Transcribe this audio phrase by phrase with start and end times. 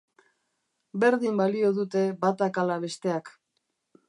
[1.03, 3.35] Berdin balio dute batak ala besteak.